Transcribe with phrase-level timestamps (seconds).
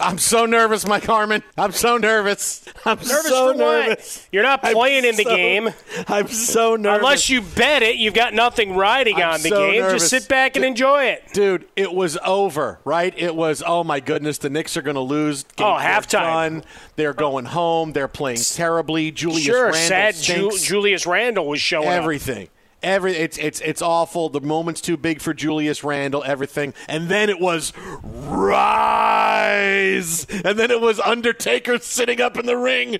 [0.00, 1.42] I'm so nervous, Mike Harmon.
[1.56, 2.64] I'm so nervous.
[2.84, 4.16] I'm nervous so for nervous.
[4.18, 4.28] What?
[4.32, 5.68] You're not playing I'm in the so, game.
[6.06, 6.98] I'm so nervous.
[6.98, 9.80] Unless you bet it, you've got nothing riding I'm on the so game.
[9.82, 10.02] Nervous.
[10.02, 11.24] Just sit back and enjoy it.
[11.32, 13.12] Dude, it was over, right?
[13.16, 15.44] It was, oh my goodness, the Knicks are going to lose.
[15.58, 16.64] Oh, halftime.
[16.96, 17.92] They're going home.
[17.92, 19.10] They're playing terribly.
[19.10, 22.46] Julius sure, Randle sad Ju- Julius Randle was showing Everything.
[22.46, 22.52] Up.
[22.82, 24.28] Every it's it's it's awful.
[24.28, 26.22] The moment's too big for Julius Randle.
[26.24, 27.72] Everything, and then it was
[28.04, 32.98] rise, and then it was Undertaker sitting up in the ring.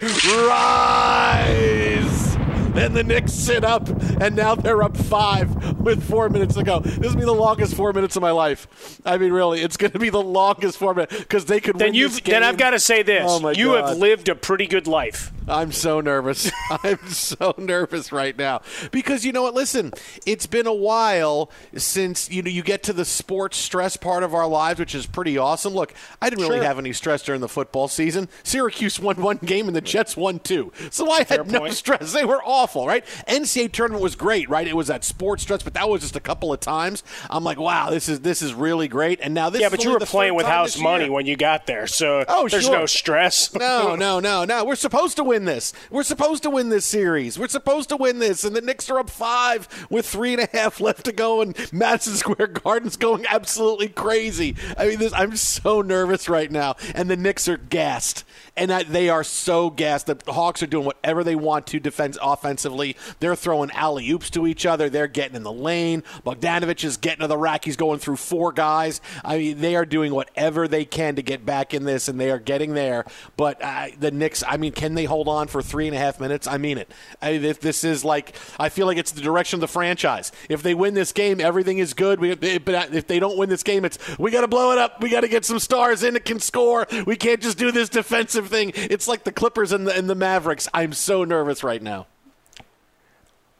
[0.48, 2.36] Rise.
[2.74, 3.88] Then the Knicks sit up,
[4.20, 6.80] and now they're up five with four minutes to go.
[6.80, 9.00] This will be the longest four minutes of my life.
[9.04, 11.88] I mean, really, it's going to be the longest four minutes because they could then
[11.88, 12.34] win you've, this game.
[12.34, 13.88] Then I've got to say this: oh you God.
[13.88, 15.32] have lived a pretty good life.
[15.48, 16.50] I'm so nervous.
[16.84, 18.60] I'm so nervous right now
[18.90, 19.54] because you know what?
[19.54, 19.92] Listen,
[20.26, 24.34] it's been a while since you know you get to the sports stress part of
[24.34, 25.72] our lives, which is pretty awesome.
[25.74, 28.28] Look, I didn't really have any stress during the football season.
[28.42, 31.74] Syracuse won one game and the Jets won two, so I Fair had no point.
[31.74, 32.12] stress.
[32.12, 33.04] They were awful, right?
[33.26, 34.66] NCAA tournament was great, right?
[34.66, 37.02] It was that sports stress, but that was just a couple of times.
[37.30, 39.20] I'm like, wow, this is this is really great.
[39.22, 41.86] And now this yeah, but you were playing with house money when you got there,
[41.86, 42.72] so Oh, there's sure.
[42.80, 43.54] no stress.
[43.54, 44.64] No, no, no, no.
[44.64, 45.72] We're supposed to win win this.
[45.88, 47.38] We're supposed to win this series.
[47.38, 48.42] We're supposed to win this.
[48.42, 51.56] And the Knicks are up five with three and a half left to go, and
[51.72, 54.56] Madison Square Garden's going absolutely crazy.
[54.76, 58.24] I mean, this, I'm so nervous right now, and the Knicks are gassed,
[58.56, 60.06] and I, they are so gassed.
[60.06, 62.96] The Hawks are doing whatever they want to defense offensively.
[63.20, 64.90] They're throwing alley oops to each other.
[64.90, 66.02] They're getting in the lane.
[66.26, 67.64] Bogdanovich is getting to the rack.
[67.64, 69.00] He's going through four guys.
[69.24, 72.32] I mean, they are doing whatever they can to get back in this, and they
[72.32, 73.04] are getting there.
[73.36, 76.20] But uh, the Knicks, I mean, can they hold on for three and a half
[76.20, 76.46] minutes?
[76.46, 76.90] I mean it.
[77.20, 80.32] I this, is like I feel like it's the direction of the franchise.
[80.48, 82.20] If they win this game, everything is good.
[82.20, 85.02] We, but if they don't win this game, it's we got to blow it up.
[85.02, 86.86] We got to get some stars in that can score.
[87.06, 88.72] We can't just do this defensive thing.
[88.74, 90.68] It's like the Clippers and the, and the Mavericks.
[90.74, 92.06] I'm so nervous right now.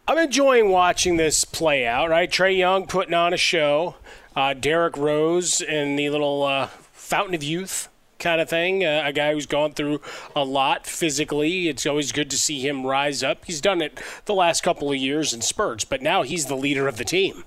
[0.07, 2.09] I'm enjoying watching this play out.
[2.09, 3.97] Right, Trae Young putting on a show.
[4.35, 7.89] Uh, Derrick Rose and the little uh, fountain of youth
[8.19, 8.85] kind of thing.
[8.85, 10.01] Uh, a guy who's gone through
[10.35, 11.69] a lot physically.
[11.69, 13.45] It's always good to see him rise up.
[13.45, 16.89] He's done it the last couple of years in spurts, but now he's the leader
[16.89, 17.45] of the team.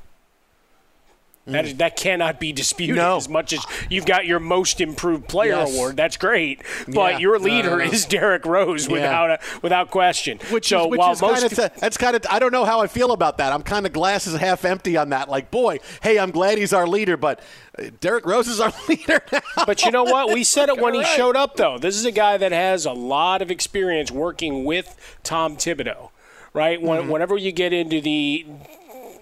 [1.48, 3.18] That, is, that cannot be disputed No.
[3.18, 5.74] as much as you've got your most improved player Yes.
[5.74, 5.98] award.
[5.98, 7.18] That's great, but Yeah.
[7.18, 7.84] your No, no, leader no.
[7.84, 8.94] is Derrick Rose Yeah.
[8.94, 10.40] without a, without question.
[10.52, 12.80] Which so is, which while most kind of that's kind of I don't know how
[12.82, 13.52] I feel about that.
[13.52, 15.30] I'm kind of glasses half empty on that.
[15.30, 17.40] Like, boy, hey, I'm glad he's our leader, but
[17.78, 19.66] uh, Derrick Rose is our leader now.
[19.66, 20.32] But you know what?
[20.32, 21.80] We said it when he showed up, though.
[21.80, 26.10] This is a guy that has a lot of experience working with Tom Thibodeau,
[26.54, 26.80] right?
[26.80, 27.10] Mm-hmm.
[27.10, 28.46] Whenever you get into the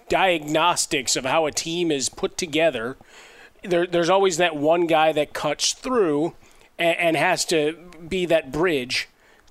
[0.09, 2.97] diagnostics of how a team is put together,
[3.63, 6.33] there, there's always that one guy that cuts through
[6.77, 7.77] and, and has to
[8.07, 9.07] be that bridge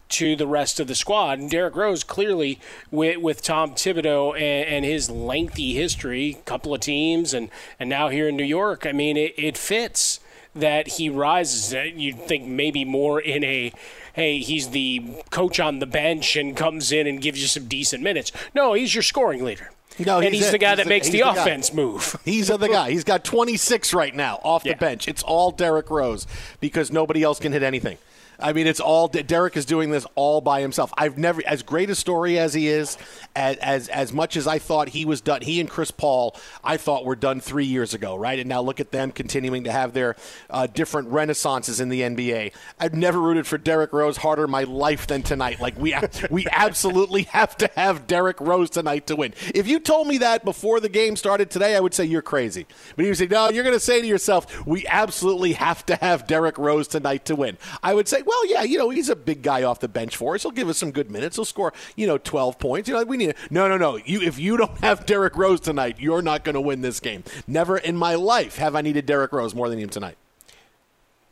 [0.08, 1.38] to the rest of the squad.
[1.38, 2.58] And Derrick Rose clearly
[2.90, 8.08] with, with Tom Thibodeau and, and his lengthy history, couple of teams, and, and now
[8.08, 10.20] here in New York, I mean, it, it fits
[10.54, 11.74] that he rises.
[11.74, 13.72] Uh, You'd think maybe more in a,
[14.14, 18.02] hey, he's the coach on the bench and comes in and gives you some decent
[18.02, 18.32] minutes.
[18.54, 19.70] No, he's your scoring leader.
[19.98, 21.36] No, and he's, the guy that the- makes he's the, guy.
[21.36, 22.16] offense move.
[22.24, 22.90] He's the guy.
[22.90, 24.74] He's got 26 right now off Yeah.
[24.74, 25.08] the bench.
[25.08, 26.26] It's all Derrick Rose
[26.60, 27.98] because nobody else can hit anything.
[28.40, 30.92] I mean, it's all Derrick is doing this all by himself.
[30.96, 32.96] I've never, as great a story as he is,
[33.34, 35.42] as, as as much as I thought he was done.
[35.42, 38.38] He and Chris Paul, I thought were done three years ago, right?
[38.38, 40.14] And now look at them continuing to have their
[40.50, 42.52] uh, different renaissances in the NBA.
[42.78, 45.60] I've never rooted for Derrick Rose harder in my life than tonight.
[45.60, 45.94] Like we
[46.30, 49.34] we absolutely have to have Derrick Rose tonight to win.
[49.54, 52.66] If you told me that before the game started today, I would say you're crazy.
[52.94, 56.26] But you say no, you're going to say to yourself, we absolutely have to have
[56.28, 57.58] Derrick Rose tonight to win.
[57.82, 60.34] I would say, well, yeah, you know, he's a big guy off the bench for
[60.34, 60.42] us.
[60.42, 61.36] He'll give us some good minutes.
[61.36, 62.86] He'll score, you know, 12 points.
[62.86, 63.96] You know, we need no, no, no.
[63.96, 67.24] You if you don't have Derrick Rose tonight, you're not going to win this game.
[67.46, 70.18] Never in my life have I needed Derrick Rose more than him tonight.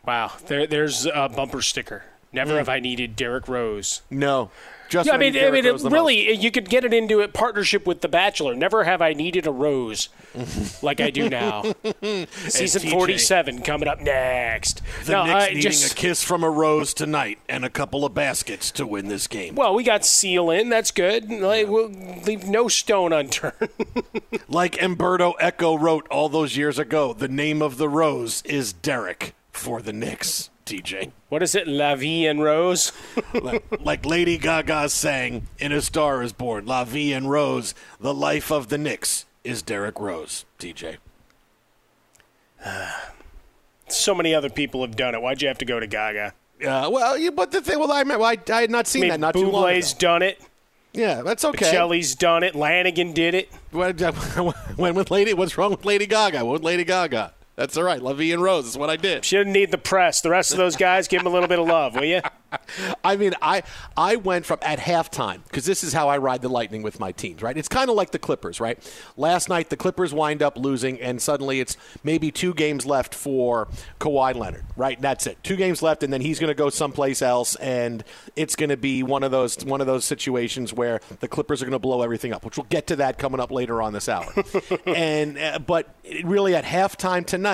[0.06, 2.04] Wow, there, there's a bumper sticker.
[2.32, 2.58] Never hmm.
[2.58, 4.00] have I needed Derrick Rose.
[4.08, 4.50] No.
[4.88, 7.28] Just yeah, I mean, I mean, Rose the really, you could get it into a
[7.28, 8.54] partnership with The Bachelor.
[8.54, 10.08] Never have I needed a rose
[10.82, 11.62] like I do now.
[12.02, 12.90] Season TJ.
[12.90, 14.82] 47 coming up next.
[15.04, 18.04] The no, Knicks I needing just, a kiss from a rose tonight and a couple
[18.04, 19.54] of baskets to win this game.
[19.54, 20.68] well, we got Seal in.
[20.68, 21.28] That's good.
[21.30, 23.54] Like, we'll leave no stone unturned.
[24.48, 29.34] Like Umberto Eco wrote all those years ago, the name of the rose is Derrick
[29.50, 30.50] for the Knicks.
[30.66, 32.90] TJ, what is it, La Vie en Rose?
[33.34, 38.12] like, like Lady Gaga sang in A Star Is Born, La Vie en Rose, the
[38.12, 40.44] life of the Knicks is Derrick Rose.
[40.58, 40.96] TJ,
[43.88, 45.22] so many other people have done it.
[45.22, 46.34] Why'd you have to go to Gaga?
[46.66, 49.04] uh, well, you, but the thing, well, I, well, I, I had not seen I
[49.04, 49.86] mean, that not too long ago.
[49.98, 50.42] Done it.
[50.92, 51.70] Yeah, that's okay.
[51.70, 52.54] Shelley's done it.
[52.54, 53.52] Lanigan did it.
[53.70, 54.00] What-
[54.76, 56.44] when with Lady, what's wrong with Lady Gaga?
[56.44, 57.34] What with Lady Gaga?
[57.56, 58.00] That's all right.
[58.00, 58.64] Vie en Rose.
[58.64, 59.24] That's what I did.
[59.24, 60.20] She didn't need the press.
[60.20, 62.20] The rest of those guys, give them a little bit of love, will you?
[63.04, 63.62] I mean, I
[63.96, 67.12] I went from at halftime because this is how I ride the lightning with my
[67.12, 67.56] teams, right?
[67.56, 68.78] It's kind of like the Clippers, right?
[69.16, 73.68] Last night the Clippers wind up losing, and suddenly it's maybe two games left for
[74.00, 75.00] Kawhi Leonard, right?
[75.00, 78.04] That's it, two games left, and then he's going to go someplace else, and
[78.36, 81.64] it's going to be one of those one of those situations where the Clippers are
[81.64, 84.08] going to blow everything up, which we'll get to that coming up later on this
[84.08, 84.32] hour.
[84.86, 85.94] and uh, but
[86.24, 87.45] really at halftime tonight,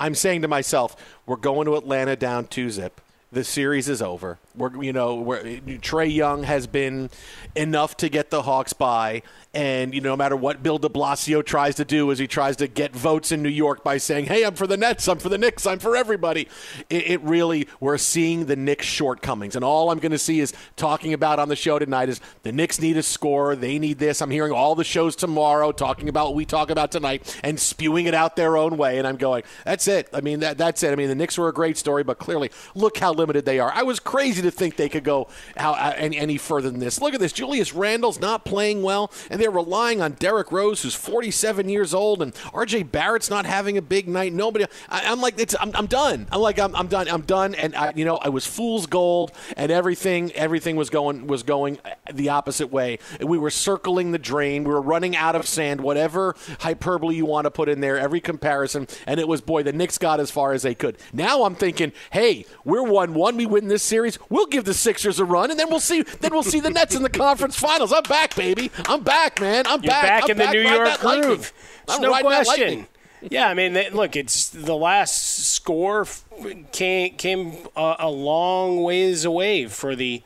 [0.00, 3.00] I'm saying to myself, we're going to Atlanta down two zip.
[3.30, 4.38] The series is over.
[4.56, 7.10] We're, you know, Trae Young has been
[7.54, 9.22] enough to get the Hawks by,
[9.56, 12.56] And you know, no matter what Bill De Blasio tries to do, as he tries
[12.56, 15.30] to get votes in New York by saying, "Hey, I'm for the Nets, I'm for
[15.30, 16.48] the Knicks, I'm for everybody,"
[16.90, 19.56] it, it really we're seeing the Knicks shortcomings.
[19.56, 22.52] And all I'm going to see is talking about on the show tonight is the
[22.52, 24.20] Knicks need a score, they need this.
[24.20, 28.04] I'm hearing all the shows tomorrow talking about what we talk about tonight and spewing
[28.06, 28.98] it out their own way.
[28.98, 30.08] And I'm going, that's it.
[30.12, 30.92] I mean, that, that's it.
[30.92, 33.72] I mean, the Knicks were a great story, but clearly, look how limited they are.
[33.74, 37.00] I was crazy to think they could go how, uh, any, any further than this.
[37.00, 37.32] Look at this.
[37.32, 42.22] Julius Randle's not playing well, and they're relying on Derrick Rose, who's 47 years old,
[42.22, 42.84] and R.J.
[42.84, 44.32] Barrett's not having a big night.
[44.32, 44.66] Nobody.
[44.88, 46.26] I, am like, it's, I'm, I'm done.
[46.30, 47.08] I'm like, I'm, I'm done.
[47.08, 47.54] I'm done.
[47.54, 51.78] And I, you know, I was fool's gold, and everything, everything was going was going
[52.12, 52.98] the opposite way.
[53.20, 54.64] We were circling the drain.
[54.64, 55.80] We were running out of sand.
[55.80, 59.72] Whatever hyperbole you want to put in there, every comparison, and it was boy, the
[59.72, 60.98] Knicks got as far as they could.
[61.12, 63.36] Now I'm thinking, hey, we're one one.
[63.36, 64.16] We win this series.
[64.36, 66.02] We'll give the Sixers a run, and then we'll see.
[66.02, 67.90] Then we'll see the Nets in the conference finals.
[67.90, 68.70] I'm back, baby.
[68.84, 69.66] I'm back, man.
[69.66, 70.02] I'm You're back.
[70.02, 70.52] back I'm in the.
[70.52, 71.54] New York groove.
[71.88, 72.86] No question.
[73.22, 76.22] Yeah, I mean, they, look, it's the last score f-
[76.70, 80.22] came came a, a long ways away for the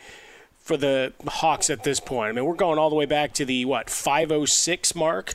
[0.59, 2.31] for the Hawks at this point.
[2.31, 5.35] I mean, we're going all the way back to the what 506 mark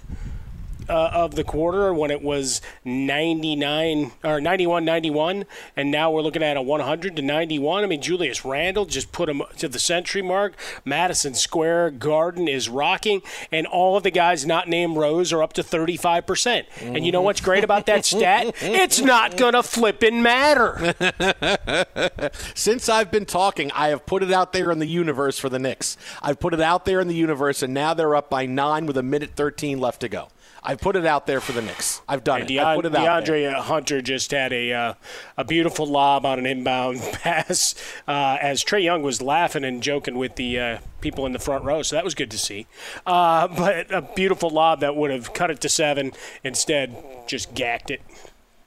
[0.90, 6.44] uh, of the quarter when it was 99 or 91 91 and now we're looking
[6.44, 10.22] at a 100 to 91 i mean julius randle just put him to the century
[10.22, 10.56] mark.
[10.84, 15.54] Madison square garden is rocking and all of the guys not named rose are up
[15.54, 18.54] to 35% and you know what's great about that stat?
[18.62, 20.96] It's not gonna flippin' matter.
[22.56, 25.60] Since I've been talking, I have put it out there in the universe for the
[25.60, 25.98] Knicks.
[26.22, 28.98] I've put it out there in the universe, and now they're up by nine with
[28.98, 30.30] a minute 13 left to go.
[30.66, 32.02] I've put it out there for the Knicks.
[32.08, 32.56] I've done And it.
[32.56, 33.36] Deon- I put it out there.
[33.36, 34.94] DeAndre Hunter just had a uh,
[35.38, 37.76] a beautiful lob on an inbound pass
[38.08, 41.64] uh, as Trae Young was laughing and joking with the uh, people in the front
[41.64, 42.68] row, so that was good to see.
[43.06, 46.12] Uh, but a beautiful lob that would have cut it to seven,
[46.44, 46.96] instead
[47.28, 48.02] just gacked it.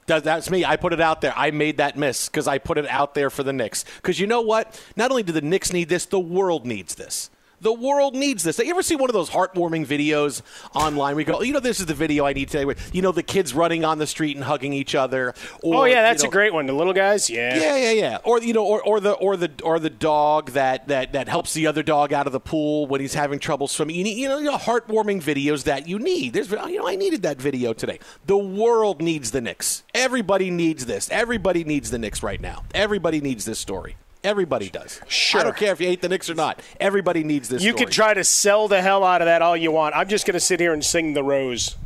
[0.07, 0.65] That's me.
[0.65, 1.33] I put it out there.
[1.35, 3.85] I made that miss because I put it out there for the Knicks.
[3.97, 4.81] Because you know what?
[4.95, 7.29] Not only do the Knicks need this, the world needs this.
[7.61, 8.59] The world needs this.
[8.59, 10.41] You ever see one of those heartwarming videos
[10.73, 11.15] online?
[11.15, 12.73] We go, oh, you know, this is the video I need today.
[12.93, 15.33] You know, the kids running on the street and hugging each other.
[15.61, 16.65] Or, oh yeah, that's you know, a great one.
[16.65, 18.17] The little guys, yeah, Yeah, yeah, yeah.
[18.23, 21.53] Or you know, or, or the or the or the dog that, that that helps
[21.53, 23.95] the other dog out of the pool when he's having trouble swimming.
[23.95, 26.33] You, need, you know, you know, heartwarming videos that you need.
[26.33, 27.99] There's, you know, I needed that video today.
[28.25, 29.83] The world needs the Knicks.
[29.93, 31.09] Everybody needs this.
[31.11, 32.63] Everybody needs the Knicks right now.
[32.73, 33.97] Everybody needs this story.
[34.23, 34.99] Everybody does.
[35.07, 35.41] Sure.
[35.41, 36.61] I don't care if you hate the Knicks or not.
[36.79, 37.63] Everybody needs this.
[37.63, 37.85] You story.
[37.85, 39.95] could try to sell the hell out of that all you want.
[39.95, 41.77] I'm just going to sit here and sing the rose.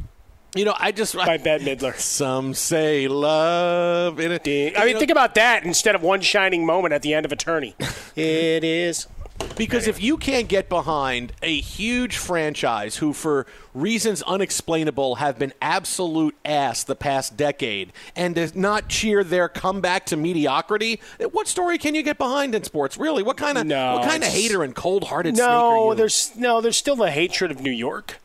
[0.55, 1.95] You know, I just by Bette Midler.
[1.99, 4.19] Some say love.
[4.19, 7.25] In a, I mean, think about that instead of one shining moment at the end
[7.25, 7.75] of Attorney.
[8.15, 9.07] it is.
[9.55, 15.53] Because if you can't get behind a huge franchise who, for reasons unexplainable, have been
[15.61, 20.99] absolute ass the past decade, and does not cheer their comeback to mediocrity,
[21.31, 22.97] what story can you get behind in sports?
[22.97, 26.35] Really, what kind of No, what kind of hater and cold-hearted snake are No, there's
[26.35, 28.19] no, there's still the hatred of New York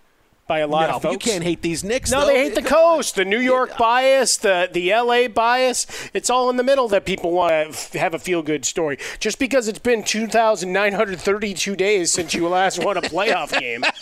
[0.49, 1.13] by a lot No, of folks.
[1.27, 2.11] you can't hate these Knicks.
[2.11, 2.27] No, though.
[2.29, 5.87] they hate the coast, the New York bias, the the LA bias.
[6.13, 8.99] It's all in the middle that people want to have a feel good story.
[9.21, 13.85] Just because it's been 2,932 days since you last won a playoff game.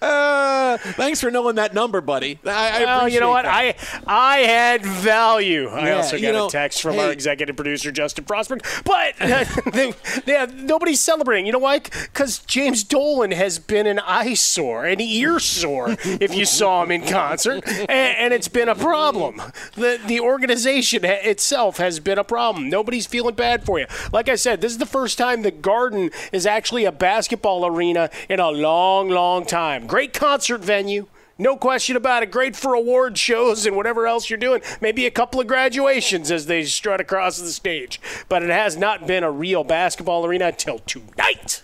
[0.00, 2.38] Uh, thanks for knowing that number, buddy.
[2.44, 3.44] I, I well, you know what?
[3.44, 5.68] appreciate I I had value.
[5.68, 9.16] I Yeah, also you got know, a text from our executive producer Justin Frostberg, but
[9.72, 9.92] they,
[10.24, 11.46] they, nobody's celebrating.
[11.46, 11.80] You know why?
[11.80, 15.96] Because James Dolan has been an eyesore, an ear sore.
[16.04, 19.40] if you saw him in concert, and, and it's been a problem.
[19.74, 22.68] The the organization itself has been a problem.
[22.68, 23.86] Nobody's feeling bad for you.
[24.12, 28.10] Like I said, this is the first time the Garden is actually a basketball arena
[28.28, 29.55] in a long, long time.
[29.86, 31.06] Great concert venue.
[31.38, 32.30] No question about it.
[32.30, 34.60] Great for award shows and whatever else you're doing.
[34.80, 38.00] Maybe a couple of graduations as they strut across the stage.
[38.28, 41.62] But it has not been a real basketball arena until tonight.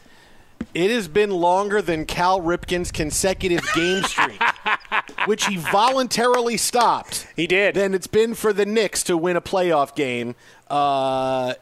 [0.74, 4.40] It has been longer than Cal Ripken's consecutive game streak,
[5.26, 7.26] which he voluntarily stopped.
[7.36, 7.74] He did.
[7.74, 10.34] Than it's been for the Knicks to win a playoff game.
[10.70, 11.54] Uh,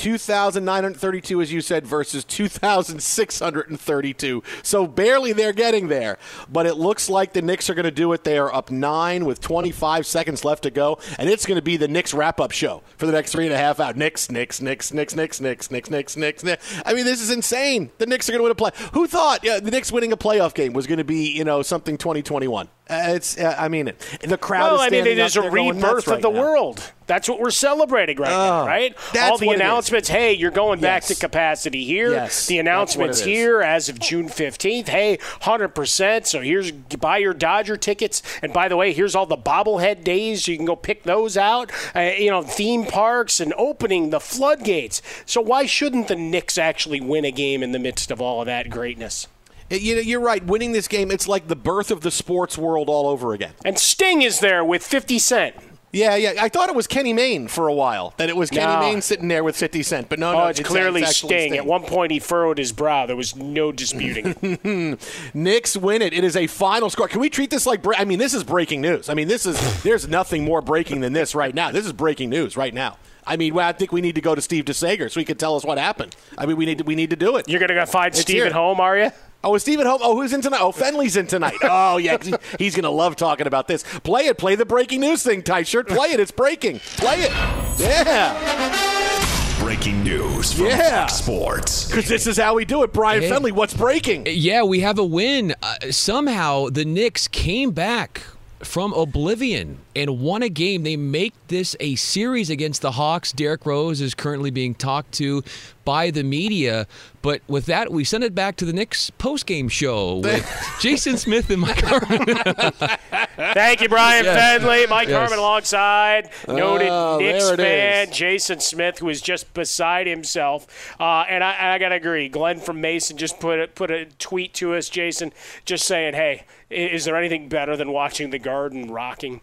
[0.00, 4.42] 2,932, as you said, versus 2,632.
[4.62, 6.16] So barely they're getting there.
[6.50, 8.24] But it looks like the Knicks are going to do it.
[8.24, 10.98] They are up nine with 25 seconds left to go.
[11.18, 13.52] And it's going to be the Knicks wrap up show for the next three and
[13.52, 13.96] a half hours.
[13.96, 16.44] Knicks, Knicks, Knicks, Knicks, Knicks, Knicks, Knicks, Knicks, Knicks.
[16.44, 16.82] Knicks.
[16.86, 17.90] I mean, this is insane.
[17.98, 18.70] The Knicks are going to win a play.
[18.94, 21.60] Who thought yeah, the Knicks winning a playoff game was going to be, you know,
[21.60, 22.68] something 2021?
[22.90, 23.38] Uh, it's.
[23.38, 23.92] Uh, I mean,
[24.22, 24.72] the crowd.
[24.72, 26.40] Well, I mean, it is a they're going nuts rebirth right of the now.
[26.40, 26.92] world.
[27.06, 28.96] That's what we're celebrating right now, Oh, right?
[29.20, 29.60] All the what it is.
[29.60, 30.08] announcements.
[30.08, 32.12] Hey, you're going back to capacity here.
[32.12, 33.36] Yes, the announcements what it is.
[33.36, 34.86] here as of June 15th.
[34.88, 36.26] Hey, 100%.
[36.26, 38.22] So here's buy your Dodger tickets.
[38.42, 40.46] And by the way, here's all the bobblehead days.
[40.46, 41.72] You can go pick those out.
[41.96, 45.02] Uh, you know, theme parks and opening the floodgates.
[45.26, 48.46] So why shouldn't the Knicks actually win a game in the midst of all of
[48.46, 49.26] that greatness?
[49.70, 50.44] You know, you're right.
[50.44, 53.52] Winning this game, it's like the birth of the sports world all over again.
[53.64, 55.54] And Sting is there with 50 Cent.
[55.92, 56.34] Yeah, yeah.
[56.40, 58.14] I thought it was Kenny Mayne for a while.
[58.16, 58.78] That it was Kenny No.
[58.78, 60.46] Mayne sitting there with 50 Cent, but no, Oh, no.
[60.46, 61.56] it's, clearly actually Sting.
[61.56, 63.06] At one point, he furrowed his brow.
[63.06, 64.36] There was no disputing.
[64.40, 65.00] it.
[65.34, 66.12] Knicks win it.
[66.12, 67.08] It is a final score.
[67.08, 67.82] Can we treat this like?
[67.82, 69.08] Bre- I mean, this is breaking news.
[69.08, 69.82] I mean, this is.
[69.82, 71.72] There's nothing more breaking than this right now.
[71.72, 72.96] This is breaking news right now.
[73.26, 75.36] I mean, well, I think we need to go to Steve DeSager so he can
[75.38, 76.14] tell us what happened.
[76.38, 77.48] I mean, we need to, we need to do it.
[77.48, 78.46] You're going to go find It's Steve here.
[78.46, 79.10] at home, are you?
[79.42, 80.00] Oh, is Steve at home?
[80.02, 80.60] Oh, who's in tonight?
[80.60, 81.54] Oh, Fenley's in tonight.
[81.62, 83.82] Oh, yeah, he- he's going to love talking about this.
[84.00, 84.36] Play it.
[84.38, 85.88] Play the breaking news thing, tight shirt.
[85.88, 86.20] Play it.
[86.20, 86.80] It's breaking.
[86.98, 87.30] Play it.
[87.78, 89.58] Yeah.
[89.60, 91.00] Breaking news from Yeah.
[91.02, 91.86] Fox Sports.
[91.88, 92.92] Because this is how we do it.
[92.92, 93.30] Brian Hey.
[93.30, 94.26] Fenley, what's breaking?
[94.28, 95.54] Yeah, we have a win.
[95.62, 98.22] Uh, somehow the Knicks came back
[98.60, 100.82] from oblivion and won a game.
[100.82, 103.32] They make this a series against the Hawks.
[103.32, 105.42] Derrick Rose is currently being talked to
[105.84, 106.86] by the media.
[107.22, 111.50] But with that, we send it back to the Knicks post-game show with Jason Smith
[111.50, 112.24] and Mike Harmon.
[113.54, 114.62] Thank you, Brian Yes.
[114.62, 114.88] Fenley.
[114.88, 115.16] Mike Yes.
[115.18, 118.16] Harmon alongside noted Oh, Knicks there fan is.
[118.16, 120.66] Jason Smith, who is just beside himself.
[121.00, 122.28] Uh, and I, I got to agree.
[122.28, 125.32] Glenn from Mason just put a, put a tweet to us, Jason,
[125.64, 129.40] just saying, hey, is there anything better than watching the Garden rocking?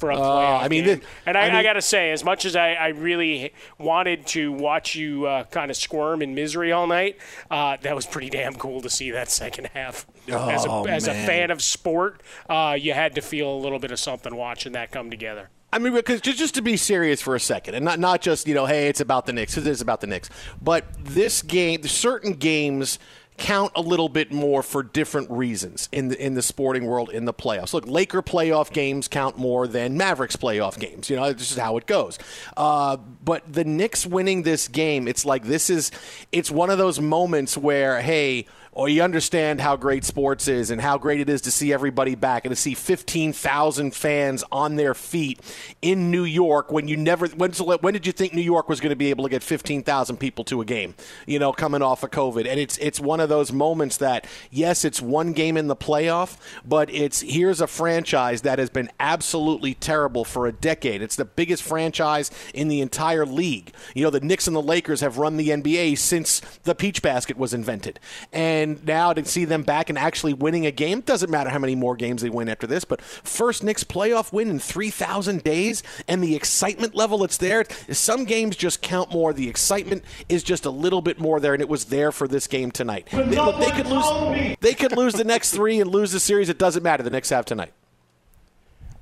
[0.00, 0.98] For a Oh, playoff I mean, game?
[1.00, 4.26] thi- and I, I I, got to say, as much as I, I really wanted
[4.28, 7.18] to watch you uh, kind of squirm in misery all night,
[7.50, 10.06] uh, that was pretty damn cool to see that second half.
[10.26, 13.78] as a, Oh, as a fan of sport, uh, you had to feel a little
[13.78, 15.50] bit of something watching that come together.
[15.72, 18.48] I mean, because just, just to be serious for a second, and not not just
[18.48, 19.56] you know, hey, it's about the Knicks.
[19.56, 20.28] It is about the Knicks,
[20.60, 22.98] but this game, certain games
[23.40, 27.24] count a little bit more for different reasons in the in the sporting world in
[27.24, 27.72] the playoffs.
[27.72, 31.10] Look, Laker playoff games count more than Mavericks playoff games.
[31.10, 32.18] You know, this is how it goes.
[32.56, 35.90] Uh, but the Knicks winning this game, it's like this is
[36.30, 40.80] it's one of those moments where hey or you understand how great sports is and
[40.80, 44.94] how great it is to see everybody back and to see 15,000 fans on their
[44.94, 45.40] feet
[45.82, 48.90] in New York when you never when, when did you think New York was going
[48.90, 50.94] to be able to get 15,000 people to a game
[51.26, 52.46] you know coming off of COVID?
[52.48, 56.36] And it's it's one of those moments that yes it's one game in the playoff
[56.64, 61.02] but it's here's a franchise that has been absolutely terrible for a decade.
[61.02, 63.72] It's the biggest franchise in the entire league.
[63.94, 67.36] You know the Knicks and the Lakers have run the NBA since the peach basket
[67.36, 67.98] was invented.
[68.32, 71.74] And now to see them back and actually winning a game doesn't matter how many
[71.74, 76.22] more games they win after this but first Knicks playoff win in 3000 days and
[76.22, 79.32] the excitement level that's there some games just count more.
[79.32, 82.46] The excitement is just a little bit more there and it was there for this
[82.46, 83.08] game tonight.
[83.10, 86.48] They, look, they could lose they could lose the next 3 and lose the series.
[86.48, 87.02] It doesn't matter.
[87.02, 87.72] The Knicks have tonight.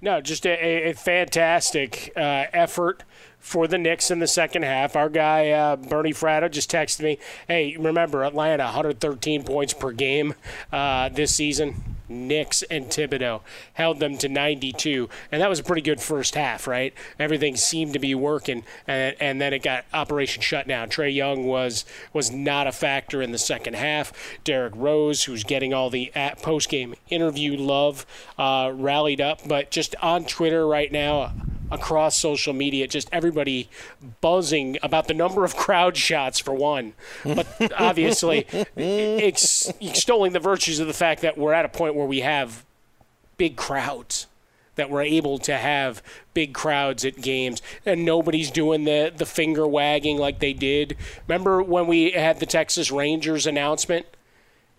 [0.01, 3.03] No, just a, a, a fantastic uh, effort
[3.39, 4.97] for the Knicks in the second half.
[4.97, 10.35] Our guy uh, Bernie Fratto just texted me, "Hey, remember Atlanta 113 points per game
[10.73, 13.43] uh, this season." Knicks and Thibodeau
[13.75, 16.95] held them to 92, and that was a pretty good first half, right?
[17.19, 20.89] Everything seemed to be working, and, and then it got Operation Shutdown.
[20.89, 24.13] Trae Young was was not a factor in the second half.
[24.45, 26.11] Derrick Rose, who's getting all the
[26.43, 28.07] post game interview love,
[28.39, 31.33] uh, rallied up, but just on Twitter right now
[31.71, 33.69] across social media, just everybody
[34.21, 37.47] buzzing about the number of crowd shots for one, but
[37.79, 42.21] obviously ex- extolling the virtues of the fact that we're at a point where we
[42.21, 42.65] have
[43.37, 44.27] big crowds.
[44.77, 46.05] That we're able to have
[46.35, 50.97] big crowds at games, and nobody's doing the the finger wagging like they did.
[51.27, 54.07] Remember when we had the Texas Rangers announcement?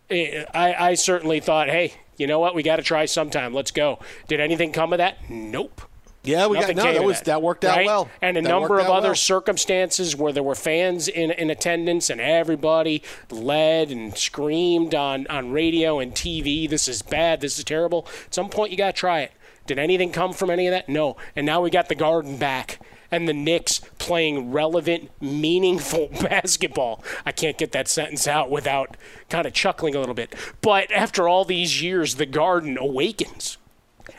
[0.10, 2.56] I, I certainly thought, hey, you know what?
[2.56, 3.54] We got to try sometime.
[3.54, 3.99] Let's go.
[4.28, 5.30] Did anything come of that?
[5.30, 5.82] Nope.
[6.24, 6.94] Yeah, we Nothing got no.
[6.94, 7.86] That was that worked out right?
[7.86, 9.16] well, And a That number of other well.
[9.16, 13.02] circumstances where there were fans in, in attendance and everybody
[13.32, 18.06] led and screamed on, on radio and TV, this is bad, this is terrible.
[18.26, 19.32] At some point, you got to try it.
[19.66, 20.90] Did anything come from any of that?
[20.90, 21.16] No.
[21.36, 22.80] And now we got the Garden back
[23.12, 27.04] and the Knicks playing relevant, meaningful basketball.
[27.26, 28.98] I can't get that sentence out without
[29.30, 30.36] kind of chuckling a little bit.
[30.62, 33.58] But after all these years, the Garden awakens.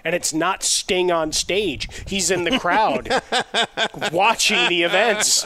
[0.05, 1.89] And it's not Sting on stage.
[2.07, 3.09] He's in the crowd
[4.13, 5.45] watching the events.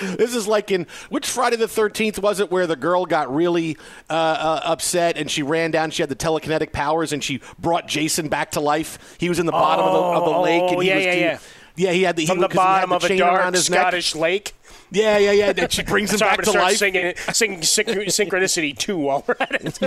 [0.00, 3.76] This is like in which Friday the Thirteenth was it where the girl got really
[4.10, 5.90] uh, uh, upset and she ran down.
[5.90, 9.16] She had the telekinetic powers and she brought Jason back to life.
[9.18, 11.04] He was in the bottom of, the, of the Oh, lake and he yeah, was
[11.04, 11.38] yeah, he- yeah.
[11.76, 11.92] yeah.
[11.92, 13.70] He had the he, From the 'cause he had bottom the of a dark his
[13.70, 13.80] neck.
[13.80, 14.54] Scottish lake.
[14.92, 15.52] Yeah, yeah, yeah.
[15.52, 16.76] That she brings him Sorry, back to life.
[16.76, 19.78] Singing, sing synch- synchronicity too while we're at it.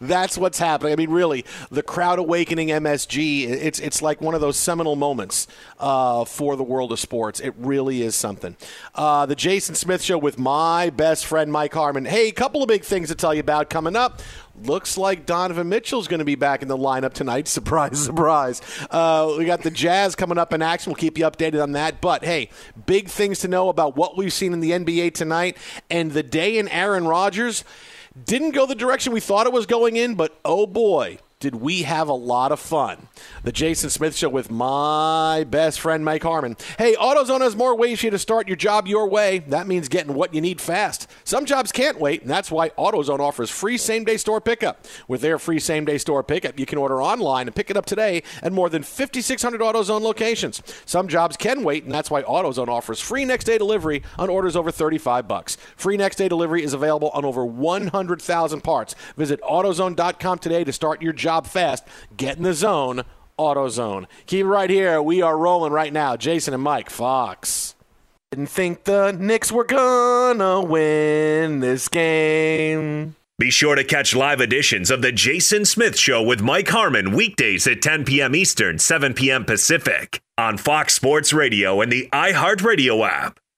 [0.00, 0.92] That's what's happening.
[0.92, 3.48] I mean, really, the crowd awakening MSG.
[3.48, 5.48] It's it's like one of those seminal moments
[5.80, 7.40] uh, for the world of sports.
[7.40, 8.56] It really is something.
[8.94, 12.04] Uh, the Jason Smith Show with my best friend Mike Harmon.
[12.04, 14.22] Hey, a couple of big things to tell you about coming up.
[14.62, 17.48] Looks like Donovan Mitchell's going to be back in the lineup tonight.
[17.54, 18.60] Surprise, surprise.
[18.90, 20.90] Uh, we got the Jazz coming up in action.
[20.90, 22.00] We'll keep you updated on that.
[22.00, 22.50] But hey,
[22.86, 25.56] big things to know about what we've seen in the NBA tonight
[25.90, 27.64] and the day in Aaron Rodgers
[28.24, 31.82] didn't go the direction we thought it was going in, but oh boy, did we
[31.82, 33.06] have a lot of fun.
[33.42, 36.56] The Jason Smith Show with my best friend, Mike Harmon.
[36.78, 39.40] Hey, AutoZone has more ways for you to start your job your way.
[39.40, 41.06] That means getting what you need fast.
[41.22, 44.86] Some jobs can't wait, and that's why AutoZone offers free same day store pickup.
[45.06, 47.84] With their free same day store pickup, you can order online and pick it up
[47.84, 50.62] today at more than 5,600 AutoZone locations.
[50.86, 54.56] Some jobs can wait, and that's why AutoZone offers free next day delivery on orders
[54.56, 55.58] over 35 bucks.
[55.76, 58.94] Free next day delivery is available on over 100,000 parts.
[59.18, 61.84] Visit AutoZone.com today to start your job fast.
[62.16, 63.02] Get in the zone.
[63.38, 64.06] AutoZone.
[64.26, 65.02] Keep it right here.
[65.02, 66.16] We are rolling right now.
[66.16, 67.74] Jason and Mike Fox.
[68.30, 73.16] Didn't think the Knicks were gonna win this game.
[73.38, 77.66] Be sure to catch live editions of The Jason Smith Show with Mike Harmon weekdays
[77.66, 78.34] at 10 p.m.
[78.36, 79.44] Eastern, 7 p.m.
[79.44, 83.40] Pacific on Fox Sports Radio and the iHeartRadio app.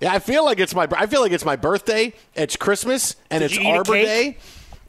[0.00, 2.12] Yeah, I feel like it's my I feel like it's my birthday.
[2.34, 3.92] It's Christmas and Did it's you eat a Arbor?
[3.92, 4.38] Day.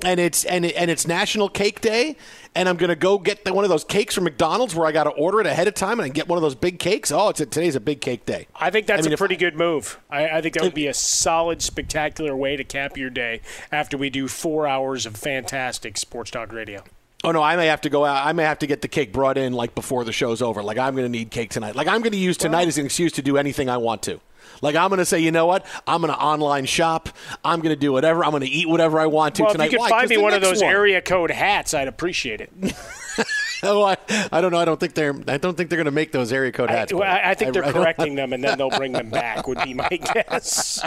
[0.04, 2.18] And it's and it, and it's National Cake Day,
[2.54, 5.06] and I'm gonna go get the, one of those cakes from McDonald's where I got
[5.06, 7.12] to order it ahead of time, and I get one of those big cakes.
[7.12, 8.46] Oh, it's a, today's a big cake day.
[8.56, 10.00] I think that's I mean, a pretty good move.
[10.08, 13.42] I, I think that would be a solid, spectacular way to cap your day
[13.72, 16.84] after we do four hours of fantastic sports talk radio.
[17.24, 18.24] Oh no, I may have to go out.
[18.24, 20.62] I may have to get the cake brought in like before the show's over.
[20.62, 21.76] Like I'm going to need cake tonight.
[21.76, 24.22] Like I'm going to use tonight as an excuse to do anything I want to.
[24.62, 25.66] Like I'm going to say, you know what?
[25.86, 27.10] I'm going to online shop.
[27.44, 28.24] I'm going to do whatever.
[28.24, 29.66] I'm going to eat whatever I want to well, tonight.
[29.68, 29.90] if you could Why?
[29.90, 32.52] find me one of those one- area code hats, I'd appreciate it.
[33.64, 33.98] oh, I,
[34.32, 34.60] I don't know.
[34.60, 35.16] I don't think they're.
[35.28, 36.92] I don't think they're going to make those area code hats.
[36.92, 39.48] I, well, I I think they're correcting them, and then they'll bring them back.
[39.48, 40.80] Would be my guess.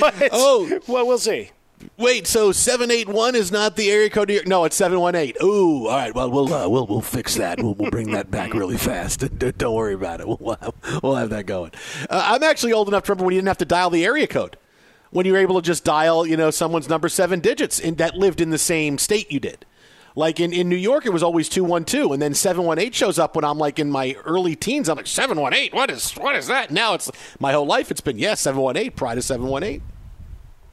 [0.00, 0.80] but Oh.
[0.86, 1.50] well, we'll see.
[1.98, 4.30] Wait, so seven eight one is not the area code?
[4.46, 5.36] No, it's seven one eight.
[5.42, 6.14] Ooh, all right.
[6.14, 7.60] Well, we'll uh, we'll we'll fix that.
[7.60, 9.20] We'll, we'll bring that back really fast.
[9.38, 10.28] Don't worry about it.
[10.28, 11.72] We'll have, we'll have that going.
[12.08, 14.26] Uh, I'm actually old enough to remember when you didn't have to dial the area
[14.26, 14.56] code.
[15.10, 18.16] When you were able to just dial, you know, someone's number seven digits in, that
[18.16, 19.64] lived in the same state you did.
[20.14, 22.78] Like in, in New York, it was always two one two, and then seven one
[22.78, 24.88] eight shows up when I'm like in my early teens.
[24.88, 25.74] I'm like seven one eight.
[25.74, 26.70] What is what is that?
[26.70, 27.90] Now it's my whole life.
[27.90, 28.96] It's been yes one eight.
[28.96, 29.82] Pride of seven one eight.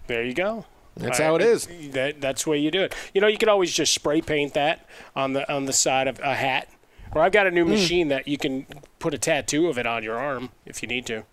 [0.08, 0.66] There you go.
[0.96, 1.68] That's uh, how it is.
[1.92, 2.96] That, that's the way you do it.
[3.14, 6.20] You know, you could always just spray paint that on the on the side of
[6.20, 6.70] a hat.
[7.14, 7.72] Or I've got a new hmm.
[7.72, 8.66] machine that you can
[9.00, 11.24] put a tattoo of it on your arm if you need to.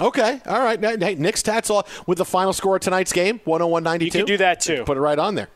[0.00, 0.78] Okay, all right.
[0.82, 4.00] Hey, Knicks tats all with the final score of tonight's game, 101-92.
[4.04, 4.84] You can do that too.
[4.84, 5.48] Put it right on there.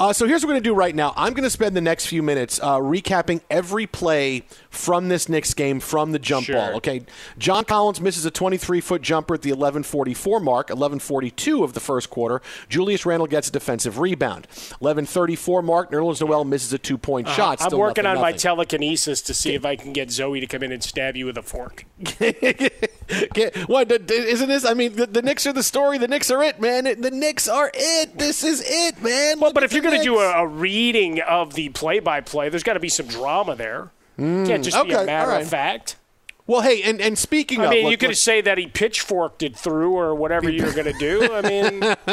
[0.00, 1.12] Uh, so here's what we're going to do right now.
[1.16, 5.52] I'm going to spend the next few minutes uh, recapping every play from this Knicks
[5.54, 6.56] game from the jump Sure.
[6.56, 6.76] ball.
[6.76, 7.02] Okay,
[7.38, 12.40] John Collins misses a 23-foot jumper at the 11:44 mark, 11:42 of the first quarter.
[12.68, 14.46] Julius Randle gets a defensive rebound.
[14.80, 17.36] 11:34 mark, Nerlens Noel misses a two-point Uh-huh.
[17.36, 17.60] shot.
[17.72, 18.38] I'm working nothing, on my nothing.
[18.40, 21.36] telekinesis to see if I can get Zoe to come in and stab you with
[21.36, 21.84] a fork.
[23.72, 24.66] What isn't this?
[24.66, 25.96] I mean, the, the Knicks are the story.
[25.96, 26.84] The Knicks are it, man.
[26.84, 28.18] The Knicks are it.
[28.18, 29.40] This is it, man.
[29.40, 32.74] Well, but if you're going to do a, a reading of the play-by-play, there's got
[32.74, 33.90] to be some drama there.
[34.18, 35.42] Can't just be a matter right.
[35.42, 35.96] of fact.
[36.46, 38.66] Well, hey, and, and speaking I of, mean, look, you could look- say that he
[38.66, 41.32] pitchforked it through or whatever you were going to do.
[41.32, 41.82] I mean,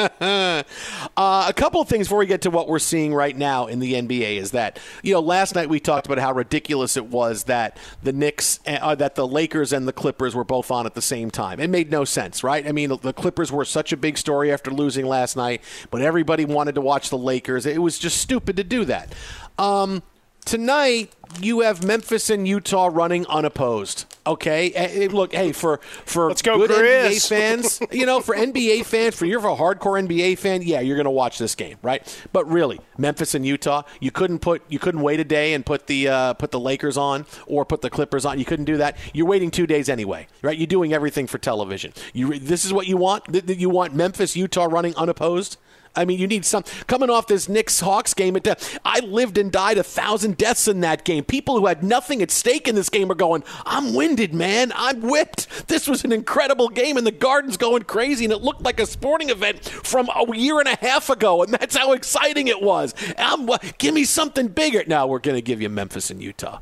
[1.17, 3.79] uh, a couple of things before we get to what we're seeing right now in
[3.79, 7.45] the NBA is that you know last night we talked about how ridiculous it was
[7.45, 11.01] that the Knicks, uh, that the Lakers and the Clippers were both on at the
[11.01, 11.59] same time.
[11.59, 12.65] It made no sense, right?
[12.67, 16.45] I mean, the Clippers were such a big story after losing last night, but everybody
[16.45, 17.65] wanted to watch the Lakers.
[17.65, 19.13] It was just stupid to do that.
[19.57, 20.03] Um,
[20.45, 24.05] tonight you have Memphis and Utah running unopposed.
[24.25, 27.25] Okay, Eh, eh, look, hey, for for Let's go, good Chris.
[27.25, 30.95] NBA fans, you know, for NBA fans, for you're a hardcore NBA fan, yeah, you're
[30.97, 32.03] going to watch this game, right?
[32.33, 35.87] But really, Memphis and Utah, you couldn't put, you couldn't wait a day and put
[35.87, 38.37] the uh, put the Lakers on or put the Clippers on.
[38.39, 38.97] You couldn't do that.
[39.13, 40.57] You're waiting two days anyway, right?
[40.57, 41.93] You're doing everything for television.
[42.13, 43.23] You this is what you want.
[43.47, 45.57] You want Memphis, Utah running unopposed.
[45.99, 48.35] I mean, you need some coming off this Knicks Hawks game.
[48.35, 51.23] At I lived and died a thousand deaths in that game.
[51.23, 54.71] People who had nothing at stake in this game are going, "I'm winded, man.
[54.75, 55.67] I'm whipped.
[55.67, 58.85] This was an incredible game, and the Garden's going crazy, and it looked like a
[58.85, 62.95] sporting event from a year and a half ago, and that's how exciting it was.
[63.17, 64.83] I'm, give me something bigger.
[64.87, 66.59] Now we're going to give you Memphis and Utah.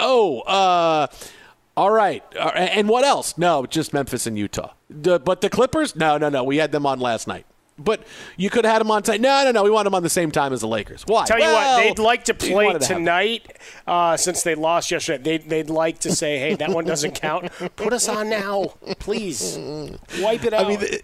[0.00, 1.06] Oh, uh.
[1.76, 2.22] All right.
[2.38, 3.36] Uh, And what else?
[3.36, 4.74] No, just Memphis and Utah.
[4.88, 5.96] But the Clippers?
[5.96, 6.44] No, no, no.
[6.44, 7.46] We had them on last night.
[7.76, 8.04] But
[8.36, 9.20] you could have had them on tonight.
[9.20, 9.62] No, no, no.
[9.64, 11.02] We want them on the same time as the Lakers.
[11.06, 11.24] Why?
[11.26, 13.56] Tell you Well, what, they'd like to play to tonight
[13.86, 15.22] uh, since they lost yesterday.
[15.22, 17.50] They'd, they'd like to say, hey, that one doesn't count.
[17.76, 19.58] Put us on now, please.
[20.20, 20.64] Wipe it out.
[20.66, 21.02] I mean, th-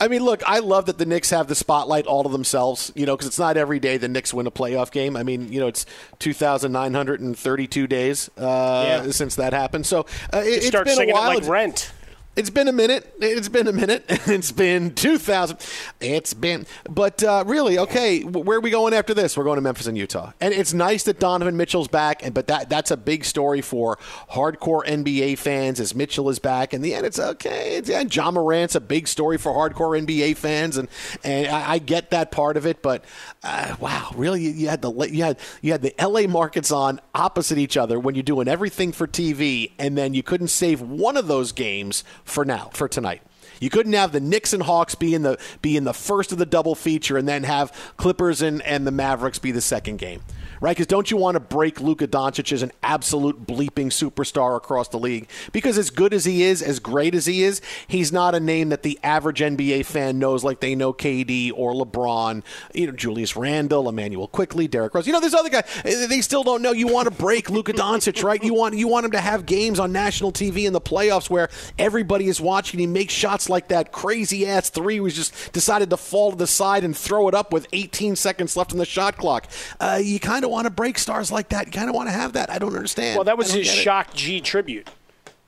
[0.00, 3.04] I mean, look, I love that the Knicks have the spotlight all to themselves, you
[3.04, 5.16] know, because it's not every day the Knicks win a playoff game.
[5.16, 5.86] I mean, you know, it's
[6.20, 9.10] 2,932 days uh, Yeah.
[9.10, 9.86] since that happened.
[9.86, 10.00] So
[10.32, 11.34] uh, it, it's been a it while.
[11.34, 11.92] like Rent.
[12.34, 13.14] It's been a minute.
[13.20, 14.04] It's been a minute.
[14.32, 15.58] It's been 2000.
[16.00, 16.64] It's been.
[16.88, 19.36] But uh, really, okay, where are we going after this?
[19.36, 20.32] We're going to Memphis and Utah.
[20.40, 23.98] And it's nice that Donovan Mitchell's back, and but that that's a big story for
[24.30, 26.72] hardcore NBA fans as Mitchell is back.
[26.72, 27.76] In the end, it's okay.
[27.76, 30.88] It's, yeah, Ja Morant's a big story for hardcore NBA fans, and
[31.24, 32.80] and I, I get that part of it.
[32.80, 33.04] But
[33.42, 37.00] uh, wow, really, you, you had the you had you had the LA markets on
[37.14, 41.16] opposite each other when you're doing everything for TV, and then you couldn't save one
[41.16, 43.22] of those games for now for tonight.
[43.60, 46.38] You couldn't have the Knicks and Hawks be in the be in the first of
[46.38, 50.22] the double feature, and then have Clippers and, and the Mavericks be the second game,
[50.62, 50.76] right?
[50.76, 54.98] Because don't you want to break Luka Doncic as an absolute bleeping superstar across the
[54.98, 55.28] league?
[55.50, 58.68] Because as good as he is, as great as he is, he's not a name
[58.68, 63.34] that the average NBA fan knows like they know KD or LeBron, you know Julius
[63.36, 65.06] Randle, Immanuel Quickley, Derrick Rose.
[65.06, 66.72] You know, there's other guys they still don't know.
[66.72, 68.42] You want to break Luka Doncic, right?
[68.42, 71.48] You want you want him to have games on national TV in the playoffs where
[71.76, 72.78] everybody is watching.
[72.78, 75.00] He makes shots like that crazy ass three.
[75.00, 78.56] Was just decided to fall to the side and throw it up with 18 seconds
[78.56, 79.48] left on the shot clock.
[79.80, 81.66] Uh, you kind of want to break stars like that.
[81.66, 82.50] You kind of want to have that.
[82.50, 83.16] I don't understand.
[83.16, 84.88] Well, that was his shock G tribute.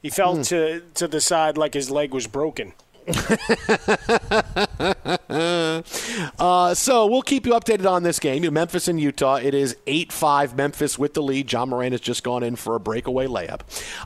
[0.02, 0.42] He fell hmm.
[0.42, 2.72] to to the side like his leg was broken.
[6.38, 8.50] uh, so we'll keep you updated on this game.
[8.52, 9.36] Memphis and Utah.
[9.36, 10.56] It is eight five.
[10.56, 11.52] Memphis with the lead.
[11.52, 13.60] Ja Morant has just gone in for a breakaway layup.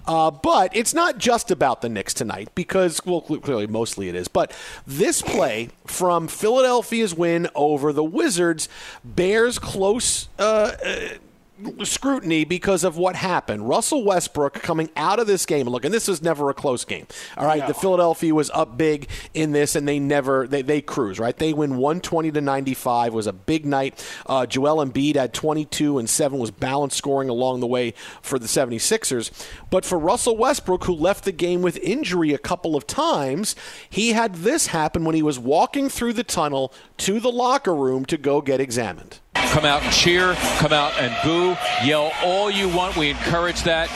[0.06, 4.28] Uh, but it's not just about the Knicks tonight because well, clearly mostly it is.
[4.28, 4.52] But
[4.86, 8.68] this play from Philadelphia's win over the Wizards
[9.04, 10.28] bears close.
[10.38, 11.08] Uh, uh,
[11.84, 13.68] scrutiny because of what happened.
[13.68, 17.06] Russell Westbrook coming out of this game, look, and this was never a close game.
[17.36, 21.18] All right, the Philadelphia was up big in this, and they never they, they cruise
[21.18, 21.36] right.
[21.36, 23.12] They win one twenty to ninety five.
[23.14, 24.04] Was a big night.
[24.26, 26.38] Uh, Joel Embiid had twenty two and seven.
[26.38, 29.30] Was balanced scoring along the way for the 76ers.
[29.70, 33.54] But for Russell Westbrook, who left the game with injury a couple of times,
[33.88, 38.04] he had this happen when he was walking through the tunnel to the locker room
[38.06, 39.20] to go get examined.
[39.50, 42.96] Come out and cheer, come out and boo, yell all you want.
[42.96, 43.90] We encourage that.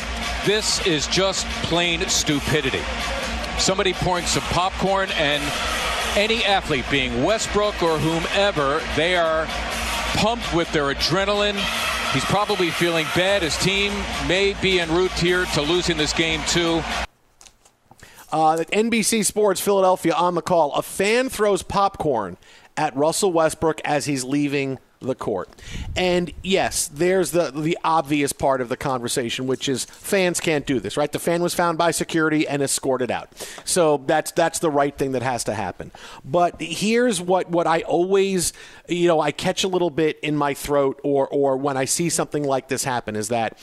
[0.46, 2.82] This is just plain stupidity.
[3.58, 5.42] Somebody pouring some popcorn, and
[6.16, 9.46] any athlete, being Westbrook or whomever, they are
[10.16, 11.56] pumped with their adrenaline.
[12.12, 13.42] He's probably feeling bad.
[13.42, 13.92] His team
[14.26, 16.82] may be en route here to losing this game, too.
[18.32, 20.72] Uh, NBC Sports Philadelphia on the call.
[20.72, 22.36] A fan throws popcorn
[22.76, 25.48] at Russell Westbrook as he's leaving the court.
[25.96, 30.80] And yes, there's the the obvious part of the conversation, which is fans can't do
[30.80, 31.10] this, right?
[31.10, 33.28] The fan was found by security and escorted out.
[33.64, 35.90] So that's that's the right thing that has to happen.
[36.24, 38.52] But here's what what I always,
[38.88, 42.08] you know, I catch a little bit in my throat or or when I see
[42.08, 43.58] something like this happen is that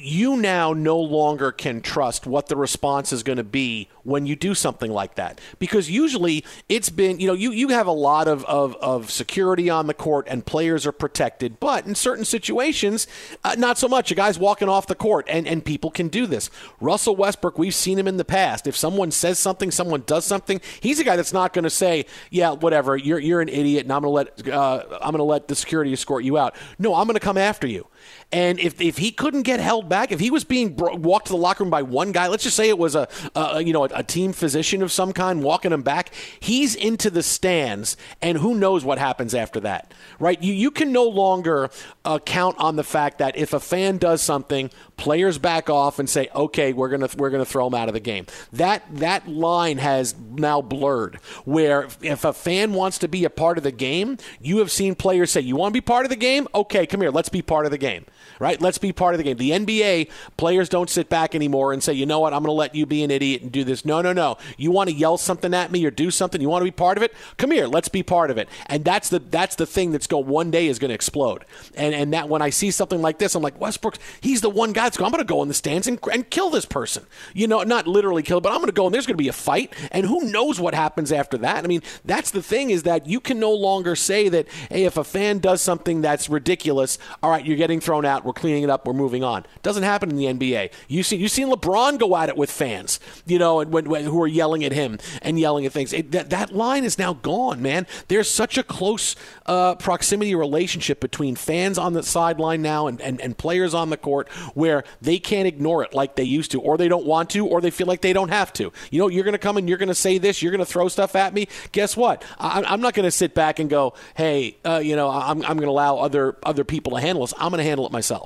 [0.00, 4.36] you now no longer can trust what the response is going to be when you
[4.36, 5.40] do something like that.
[5.58, 9.68] Because usually it's been you know you, you have a lot of, of, of security
[9.68, 13.06] on the court and players are protected but in certain situations
[13.44, 14.10] uh, not so much.
[14.10, 16.50] A guy's walking off the court and, and people can do this.
[16.80, 18.66] Russell westbrook we've seen him in the past.
[18.66, 22.06] If someone says something someone does something he's a guy that's not going to say
[22.30, 25.24] yeah whatever you're, you're an idiot and i'm going to let uh, i'm going to
[25.24, 26.54] let the security escort you out.
[26.78, 27.86] No i'm going to come after you
[28.30, 31.32] and if, if he couldn't get held back, if he was being bro- walked to
[31.32, 33.84] the locker room by one guy, let's just say it was a, a you know
[33.84, 38.38] a, a team physician of some kind walking him back, he's into the stands, and
[38.38, 40.42] who knows what happens after that, right?
[40.42, 41.70] You you can no longer
[42.04, 46.08] uh, count on the fact that if a fan does something, players back off and
[46.10, 48.26] say, okay, we're gonna we're gonna throw him out of the game.
[48.52, 51.16] That that line has now blurred.
[51.44, 54.94] Where if a fan wants to be a part of the game, you have seen
[54.94, 56.46] players say, you want to be part of the game?
[56.54, 57.97] Okay, come here, let's be part of the game
[58.38, 58.60] right?
[58.60, 59.36] Let's be part of the game.
[59.36, 62.52] The NBA players don't sit back anymore and say, you know what, I'm going to
[62.52, 63.84] let you be an idiot and do this.
[63.84, 64.38] No, no, no.
[64.56, 66.40] You want to yell something at me or do something?
[66.40, 67.14] You want to be part of it?
[67.36, 68.48] Come here, let's be part of it.
[68.66, 71.44] And that's the that's the thing that's going one day is going to explode.
[71.74, 73.98] And and that when I see something like this, I'm like Westbrook.
[74.20, 75.06] He's the one guy that's going.
[75.06, 77.06] I'm going to go in the stands and, and kill this person.
[77.34, 79.28] You know, not literally kill, but I'm going to go and there's going to be
[79.28, 79.74] a fight.
[79.90, 81.64] And who knows what happens after that?
[81.64, 84.96] I mean, that's the thing is that you can no longer say that hey, if
[84.96, 88.24] a fan does something that's ridiculous, all right, you're getting thrown out.
[88.28, 88.86] We're cleaning it up.
[88.86, 89.46] We're moving on.
[89.62, 90.70] Doesn't happen in the NBA.
[90.86, 93.00] You see, you've seen LeBron go at it with fans.
[93.24, 95.94] You know, when, when, when who are yelling at him and yelling at things.
[95.94, 97.86] It, that that line is now gone, man.
[98.08, 103.18] There's such a close uh, proximity relationship between fans on the sideline now and, and,
[103.22, 106.76] and players on the court where they can't ignore it like they used to, or
[106.76, 108.70] they don't want to, or they feel like they don't have to.
[108.90, 110.70] You know, you're going to come and you're going to say this, you're going to
[110.70, 111.48] throw stuff at me.
[111.72, 112.22] Guess what?
[112.38, 115.56] I, I'm not going to sit back and go, hey, uh, you know, I'm, I'm
[115.56, 117.32] going to allow other other people to handle this.
[117.38, 118.17] I'm going to handle it myself.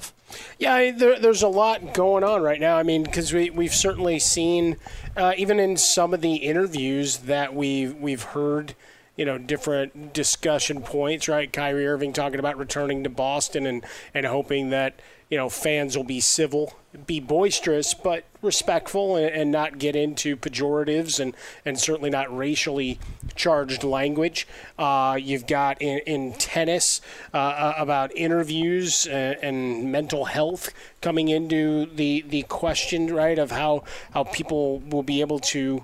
[0.59, 2.77] Yeah, I, there, there's a lot going on right now.
[2.77, 4.77] I mean, because we, we've certainly seen,
[5.17, 8.75] uh, even in some of the interviews that we've, we've heard,
[9.17, 11.53] you know, different discussion points, right?
[11.53, 14.95] Kyrie Irving talking about returning to Boston and, and hoping that,
[15.33, 16.75] you know, fans will be civil,
[17.07, 22.99] be boisterous, but respectful and, and not get into pejoratives and, and certainly not racially
[23.35, 24.47] charged language.
[24.79, 27.01] Uh, you've got in, in tennis
[27.33, 30.69] uh, uh about interviews and, and, mental health
[31.01, 35.83] coming into the, the question, right, of how, how people will be able to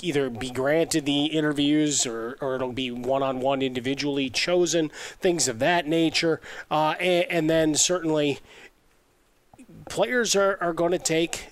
[0.00, 5.48] either be granted the interviews or, or it'll be one on one individually chosen, things
[5.48, 6.40] of that nature.
[6.70, 8.38] Uh, and, and, then certainly
[9.88, 11.48] players are, are going to take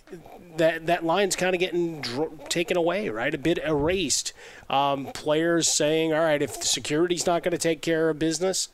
[0.58, 3.32] that that line's kind of getting dr- taken away, right?
[3.34, 4.32] A bit erased.
[4.68, 8.68] Um, players saying, "All right, if the security's not going to take care of business,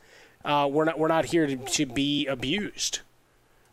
[0.45, 3.01] uh, we're not we're not here to, to be abused."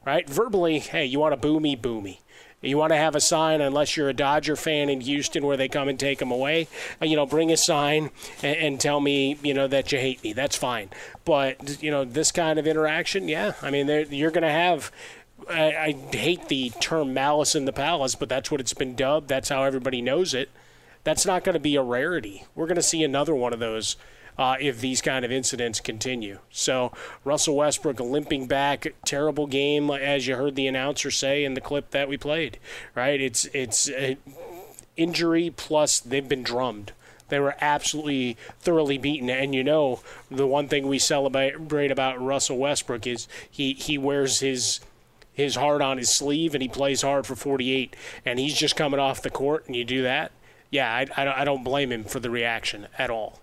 [0.05, 0.27] Right?
[0.27, 2.21] Verbally, hey, you want to boo me, boo me.
[2.61, 5.67] You want to have a sign, unless you're a Dodger fan in Houston where they
[5.67, 6.67] come and take them away.
[7.01, 8.11] Uh, you know, bring a sign
[8.43, 10.33] and, and, tell me, you know, that you hate me.
[10.33, 10.89] That's fine.
[11.25, 13.53] But you know, this kind of interaction, yeah.
[13.61, 14.91] I mean, you're going to have
[15.49, 19.27] I, I hate the term malice in the palace, but that's what it's been dubbed.
[19.27, 20.49] That's how everybody knows it.
[21.03, 22.45] That's not going to be a rarity.
[22.55, 23.95] We're going to see another one of those
[24.37, 26.39] uh, if these kind of incidents continue.
[26.49, 26.91] So
[27.23, 31.91] Russell Westbrook limping back, terrible game, as you heard the announcer say in the clip
[31.91, 32.59] that we played.
[32.95, 33.19] Right?
[33.19, 33.89] It's it's
[34.97, 36.93] injury plus they've been drummed.
[37.29, 39.29] They were absolutely thoroughly beaten.
[39.29, 44.39] And you know, the one thing we celebrate about Russell Westbrook is he, he wears
[44.39, 44.81] his
[45.33, 48.99] his heart on his sleeve and he plays hard for 48 and he's just coming
[48.99, 50.33] off the court and you do that,
[50.69, 53.40] yeah, I, I, don't blame him for the reaction at all.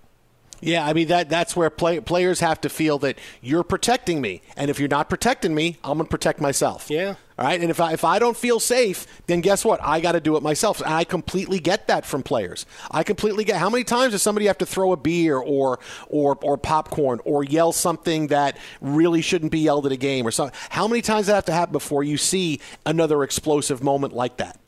[0.60, 4.42] Yeah, I mean that that's where play, players have to feel that you're protecting me,
[4.56, 6.90] and if you're not protecting me, I'm gonna protect myself.
[6.90, 7.14] Yeah.
[7.38, 9.78] All right, and if I if I don't feel safe, then guess what?
[9.80, 10.80] I got to do it myself.
[10.80, 12.66] And I completely get that from players.
[12.90, 13.56] I completely get.
[13.58, 15.78] How many times does somebody have to throw a beer or
[16.08, 20.32] or or popcorn or yell something that really shouldn't be yelled at a game or
[20.32, 20.58] something?
[20.70, 24.38] How many times does that have to happen before you see another explosive moment like
[24.38, 24.58] that?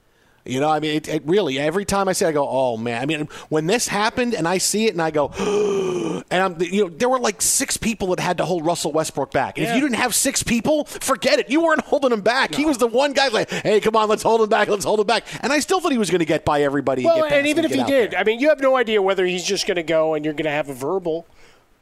[0.44, 2.78] You know, I mean, it, it, really every time I see, it, I go, "Oh
[2.78, 5.30] man!" I mean, when this happened, and I see it, and I go,
[6.30, 9.32] and I'm, you know, there were like six people that had to hold Russell Westbrook
[9.32, 9.58] back.
[9.58, 9.64] Yeah.
[9.68, 11.50] If you didn't have six people, forget it.
[11.50, 12.52] You weren't holding him back.
[12.52, 12.58] No.
[12.58, 14.68] He was the one guy like, "Hey, come on, let's hold him back.
[14.68, 17.04] Let's hold him back." And I still thought he was going to get by everybody.
[17.04, 18.20] Well, and, and even and if he did, there.
[18.20, 20.44] I mean, you have no idea whether he's just going to go and you're going
[20.44, 21.26] to have a verbal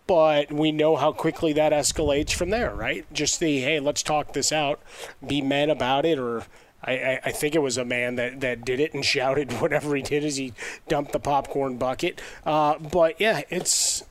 [0.08, 3.04] but we know how quickly that escalates from there, right?
[3.12, 4.80] Just the hey, let's talk this out,
[5.24, 6.44] be men about it, or
[6.82, 10.02] I, I, think it was a man that, that did it and shouted whatever he
[10.02, 10.52] did as he
[10.86, 12.20] dumped the popcorn bucket.
[12.46, 14.04] Uh, but yeah, it's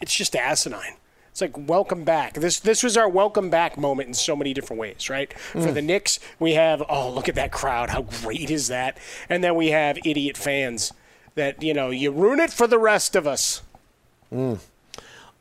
[0.00, 0.96] it's just asinine.
[1.30, 2.34] It's like welcome back.
[2.34, 5.32] This this was our welcome back moment in so many different ways, right?
[5.52, 5.64] Mm.
[5.64, 8.98] For the Knicks, we have oh look at that crowd, how great is that?
[9.28, 10.92] And then we have idiot fans
[11.34, 13.62] that you know you ruin it for the rest of us.
[14.32, 14.58] Mm.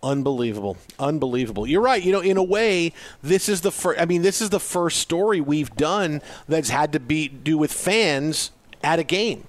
[0.01, 0.77] Unbelievable.
[0.97, 1.67] Unbelievable.
[1.67, 2.01] You're right.
[2.01, 4.99] You know, in a way, this is the first I mean, this is the first
[4.99, 9.47] story we've done that's had to be do with fans at a game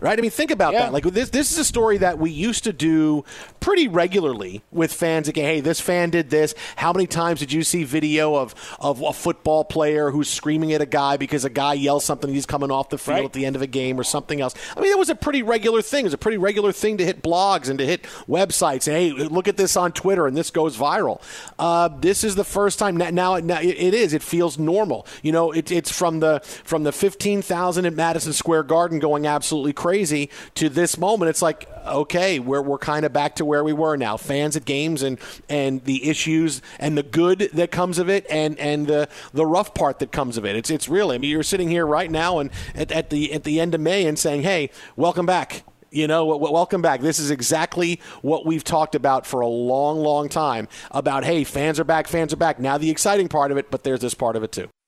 [0.00, 0.18] right?
[0.18, 0.82] I mean, think about yeah.
[0.82, 0.92] that.
[0.92, 3.24] Like this, this is a story that we used to do
[3.60, 5.28] pretty regularly with fans.
[5.28, 6.54] Again, hey, this fan did this.
[6.76, 10.80] How many times did you see video of of a football player who's screaming at
[10.80, 12.32] a guy because a guy yells something?
[12.32, 13.24] He's coming off the field right.
[13.26, 14.54] at the end of a game or something else.
[14.76, 16.00] I mean, it was a pretty regular thing.
[16.00, 18.88] It was a pretty regular thing to hit blogs and to hit websites.
[18.88, 21.20] And, hey, look at this on Twitter, and this goes viral.
[21.58, 23.10] Uh, this is the first time now.
[23.10, 24.14] now, now it is.
[24.14, 25.06] It feels normal.
[25.22, 29.26] You know, it, it's from the from the fifteen thousand at Madison Square Garden going
[29.26, 31.30] absolutely crazy crazy to this moment.
[31.30, 34.16] It's like, okay, we're, we're kind of back to where we were now.
[34.16, 35.18] Fans at games and,
[35.48, 39.74] and the issues and the good that comes of it and, and the, the rough
[39.74, 40.54] part that comes of it.
[40.54, 43.42] It's, it's really, I mean, you're sitting here right now and at, at, the, at
[43.42, 45.64] the end of May and saying, hey, welcome back.
[45.90, 47.00] You know, welcome back.
[47.00, 51.80] This is exactly what we've talked about for a long, long time about, hey, fans
[51.80, 52.60] are back, fans are back.
[52.60, 54.68] Now the exciting part of it, but there's this part of it too.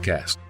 [0.00, 0.49] podcast.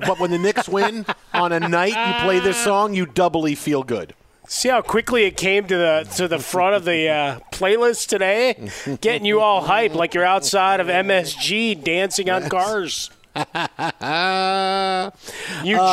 [0.00, 3.82] but when the Knicks win on a night you play this song, you doubly feel
[3.82, 4.14] good.
[4.48, 8.68] See how quickly it came to the to the front of the uh, playlist today,
[9.00, 13.10] getting you all hyped like you're outside of MSG dancing on cars.
[13.36, 15.10] you Uh,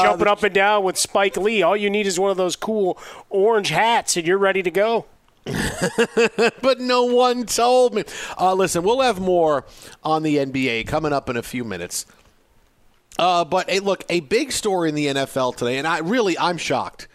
[0.04, 1.62] jumping up and down with Spike Lee.
[1.62, 2.98] All you need is one of those cool
[3.30, 5.06] orange hats, and you're ready to go.
[6.62, 8.04] but no one told me.
[8.38, 9.66] Uh, listen, we'll have more
[10.04, 12.06] on the NBA coming up in a few minutes.
[13.20, 16.58] Uh, but hey, look, a big story in the NFL today, and I really I'm
[16.58, 17.10] shocked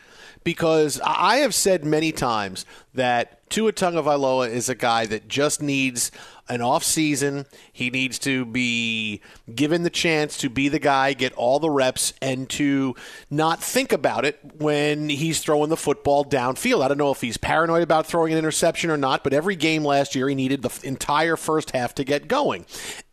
[0.44, 6.12] because I have said many times that Tua Tagovailoa is a guy that just needs
[6.48, 7.46] an off season.
[7.72, 9.20] He needs to be
[9.52, 12.94] given the chance to be the guy, get all the reps, and to
[13.30, 16.84] not think about it when he's throwing the football downfield.
[16.84, 19.84] I don't know if he's paranoid about throwing an interception or not, but every game
[19.84, 22.66] last year he needed the entire first half to get going.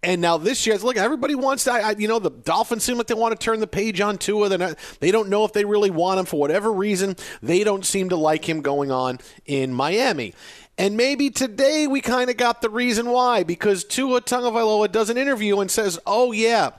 [0.03, 1.83] And now this year, look, everybody wants that.
[1.83, 4.49] I, you know, the Dolphins seem like they want to turn the page on Tua.
[4.49, 7.15] They're not, they don't know if they really want him for whatever reason.
[7.41, 10.33] They don't seem to like him going on in Miami.
[10.81, 15.17] And maybe today we kind of got the reason why because Tua Tagovailoa does an
[15.17, 16.71] interview and says, "Oh yeah,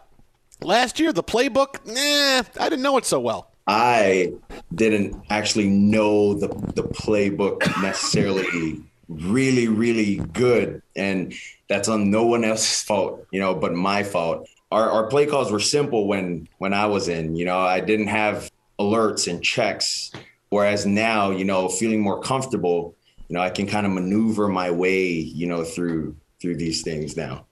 [0.61, 4.33] last year the playbook, nah, I didn't know it so well." I
[4.75, 11.33] didn't actually know the the playbook necessarily really really good and
[11.69, 14.49] that's on no one else's fault, you know, but my fault.
[14.73, 18.09] Our our play calls were simple when when I was in, you know, I didn't
[18.09, 18.51] have
[18.81, 20.11] alerts and checks
[20.53, 22.95] whereas now, you know, feeling more comfortable
[23.33, 27.17] you know, I can kind of maneuver my way, you know, through through these things
[27.17, 27.47] now.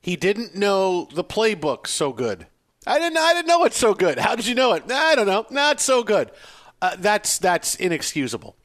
[0.00, 2.48] He didn't know the playbook so good.
[2.84, 3.18] I didn't.
[3.18, 4.18] I didn't know it so good.
[4.18, 4.90] How did you know it?
[4.90, 5.46] I don't know.
[5.50, 6.32] Not so good.
[6.82, 8.56] Uh, that's that's inexcusable.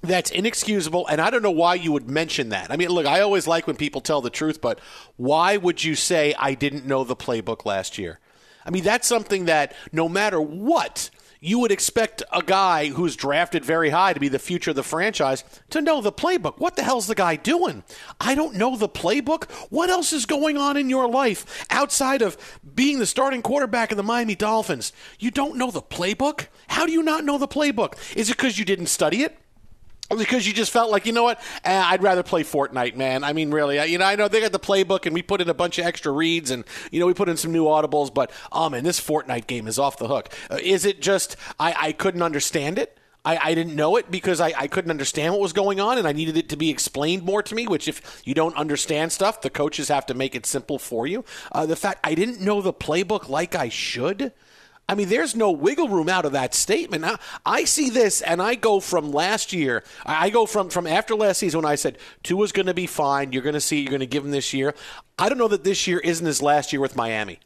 [0.00, 2.70] That's inexcusable, and I don't know why you would mention that.
[2.70, 4.80] I mean, look, I always like when people tell the truth, but
[5.16, 8.20] why would you say I didn't know the playbook last year?
[8.64, 11.10] I mean, that's something that no matter what
[11.40, 14.82] you would expect a guy who's drafted very high to be the future of the
[14.82, 16.58] franchise to know the playbook.
[16.58, 17.84] What the hell's the guy doing?
[18.20, 19.50] I don't know the playbook.
[19.70, 22.36] What else is going on in your life outside of
[22.74, 24.92] being the starting quarterback of the Miami Dolphins?
[25.18, 26.46] You don't know the playbook?
[26.68, 27.94] How do you not know the playbook?
[28.16, 29.36] Is it because you didn't study it?
[30.08, 33.24] Because you just felt like you know what eh, I'd rather play Fortnite, man.
[33.24, 35.48] I mean, really, you know, I know they got the playbook and we put in
[35.48, 38.30] a bunch of extra reads and you know we put in some new audibles, but
[38.52, 40.32] oh man, this Fortnite game is off the hook.
[40.50, 42.98] Uh, is it just I, I couldn't understand it?
[43.26, 46.06] I, I didn't know it because I, I couldn't understand what was going on and
[46.06, 49.40] I needed it to be explained more to me, which if you don't understand stuff,
[49.40, 51.24] the coaches have to make it simple for you.
[51.50, 54.32] Uh, the fact I didn't know the playbook like I should.
[54.88, 57.02] I mean, there's no wiggle room out of that statement.
[57.02, 59.82] Now, I see this, and I go from last year.
[60.04, 62.86] I go from from after last season when I said two Tua's going to be
[62.86, 63.32] fine.
[63.32, 63.80] You're going to see.
[63.80, 64.74] You're going to give him this year.
[65.18, 67.40] I don't know that this year isn't his last year with Miami.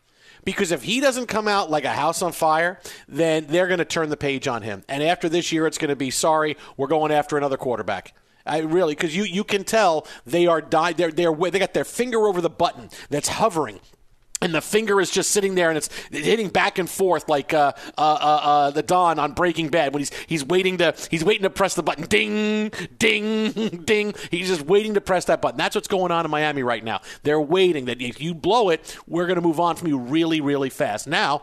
[0.45, 3.84] Because if he doesn't come out like a house on fire, then they're going to
[3.84, 4.84] turn the page on him.
[4.88, 8.14] And after this year, it's going to be sorry, we're going after another quarterback.
[8.47, 11.84] I really, because you, you can tell they are die, they're, they're they got their
[11.84, 13.80] finger over the button that's hovering
[14.43, 17.72] and the finger is just sitting there and it's hitting back and forth like uh,
[17.99, 21.43] uh, uh, uh, the Don on Breaking Bad when he's he's waiting to he's waiting
[21.43, 22.07] to press the button.
[22.07, 23.53] Ding, ding,
[23.84, 24.14] ding.
[24.30, 25.59] He's just waiting to press that button.
[25.59, 27.01] That's what's going on in Miami right now.
[27.22, 30.41] They're waiting that if you blow it, we're going to move on from you really,
[30.41, 31.07] really fast.
[31.07, 31.43] Now.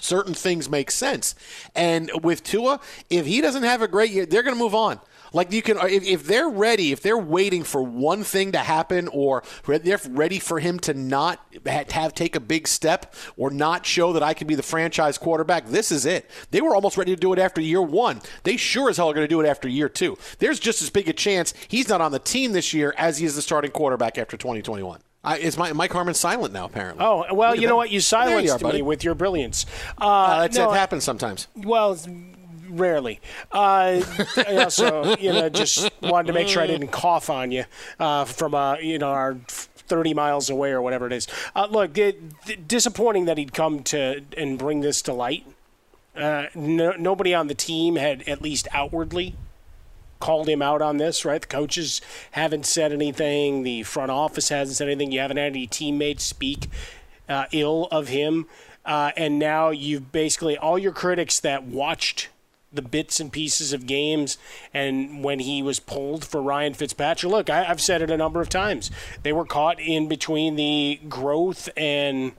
[0.00, 1.34] Certain things make sense,
[1.74, 2.78] and with Tua,
[3.10, 5.00] if he doesn't have a great year, they're going to move on.
[5.32, 9.08] Like you can, if, if they're ready, if they're waiting for one thing to happen,
[9.08, 14.12] or they're ready for him to not have take a big step, or not show
[14.12, 16.30] that I can be the franchise quarterback, this is it.
[16.50, 18.20] They were almost ready to do it after year one.
[18.44, 20.18] They sure as hell are going to do it after year two.
[20.38, 23.26] There's just as big a chance he's not on the team this year as he
[23.26, 25.00] is the starting quarterback after 2021.
[25.24, 26.64] I, is my Mike Harmon silent now?
[26.64, 27.04] Apparently.
[27.04, 27.76] Oh well, you know that.
[27.76, 27.90] what?
[27.90, 29.66] You silenced you are, me with your brilliance.
[30.00, 31.48] Uh, Uh, that's, no, it happens sometimes.
[31.54, 31.98] Well,
[32.70, 33.20] rarely.
[33.52, 34.02] Uh,
[34.36, 37.64] I also, you know, just wanted to make sure I didn't cough on you
[37.98, 39.34] uh, from, uh, you know, our
[39.88, 41.26] 30 miles away or whatever it is.
[41.54, 45.46] Uh, look, it, disappointing that he'd come to and bring this to light.
[46.14, 49.34] Uh, no, nobody on the team had, at least outwardly,
[50.20, 51.40] called him out on this, right?
[51.40, 52.00] The coaches
[52.32, 53.62] haven't said anything.
[53.62, 55.12] The front office hasn't said anything.
[55.12, 56.68] You haven't had any teammates speak
[57.28, 58.46] uh, ill of him.
[58.84, 62.28] Uh, and now you've basically all your critics that watched
[62.72, 64.36] the bits and pieces of games
[64.74, 67.32] and when he was pulled for Ryan Fitzpatrick.
[67.32, 68.90] Look, I, I've said it a number of times.
[69.22, 72.32] They were caught in between the growth and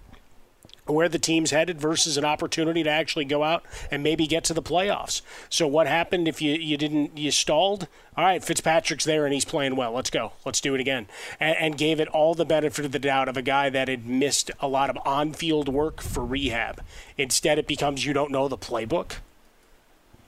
[0.86, 4.54] where the team's headed versus an opportunity to actually go out and maybe get to
[4.54, 5.22] the playoffs.
[5.50, 7.88] So what happened if you, you didn't you stalled?
[8.18, 9.92] All right, Fitzpatrick's there and he's playing well.
[9.92, 10.34] Let's go.
[10.46, 11.08] Let's do it again.
[11.40, 14.06] And, and gave it all the benefit of the doubt of a guy that had
[14.06, 16.82] missed a lot of on-field work for rehab.
[17.18, 19.18] Instead, it becomes you don't know the playbook.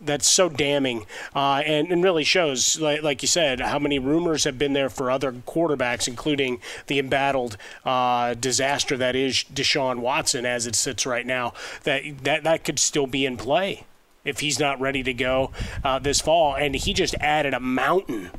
[0.02, 4.43] That's so damning uh, and, and really shows, like, like, you said, how many rumors
[4.43, 10.45] have been there for other quarterbacks, including the embattled uh, disaster that is Deshaun Watson
[10.45, 13.86] as it sits right now, that, that, that could still be in play
[14.24, 15.52] if he's not ready to go
[15.84, 16.56] uh, this fall.
[16.56, 18.32] And he just added a mountain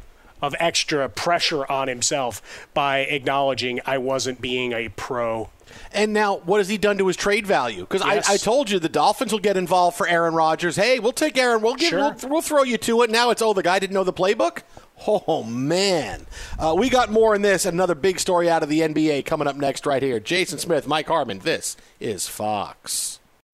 [0.42, 5.48] of extra pressure on himself by acknowledging I wasn't being a pro
[5.92, 7.82] and now, what has he done to his trade value?
[7.82, 8.28] Because yes.
[8.28, 10.76] I, I, told you the Dolphins will get involved for Aaron Rodgers.
[10.76, 11.62] Hey, we'll take Aaron.
[11.62, 11.90] We'll give.
[11.90, 12.16] Sure.
[12.22, 13.08] We'll, we'll, throw you Tua.
[13.08, 14.62] Now it's oh, the guy didn't know the playbook.
[15.04, 16.26] Oh man,
[16.60, 17.66] uh, we got more in this.
[17.66, 20.20] Another big story out of the NBA coming up next, right here.
[20.20, 21.40] Jason Smith, Mike Harmon.
[21.40, 23.18] This is Fox.